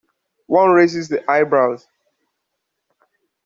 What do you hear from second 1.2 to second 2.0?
eyebrows.